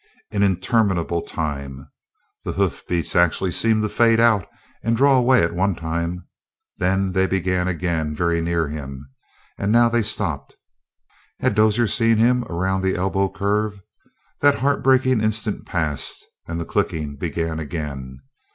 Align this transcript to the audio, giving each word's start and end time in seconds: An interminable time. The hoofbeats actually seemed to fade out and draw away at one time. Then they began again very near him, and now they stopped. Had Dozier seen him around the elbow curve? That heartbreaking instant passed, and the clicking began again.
An 0.31 0.41
interminable 0.41 1.21
time. 1.21 1.87
The 2.43 2.53
hoofbeats 2.53 3.15
actually 3.15 3.51
seemed 3.51 3.83
to 3.83 3.89
fade 3.89 4.19
out 4.19 4.47
and 4.81 4.97
draw 4.97 5.15
away 5.15 5.43
at 5.43 5.53
one 5.53 5.75
time. 5.75 6.27
Then 6.79 7.11
they 7.11 7.27
began 7.27 7.67
again 7.67 8.15
very 8.15 8.41
near 8.41 8.67
him, 8.67 9.07
and 9.59 9.71
now 9.71 9.89
they 9.89 10.01
stopped. 10.01 10.55
Had 11.39 11.53
Dozier 11.53 11.85
seen 11.85 12.17
him 12.17 12.43
around 12.45 12.81
the 12.81 12.95
elbow 12.95 13.29
curve? 13.29 13.79
That 14.39 14.55
heartbreaking 14.55 15.21
instant 15.21 15.67
passed, 15.67 16.25
and 16.47 16.59
the 16.59 16.65
clicking 16.65 17.15
began 17.15 17.59
again. 17.59 18.21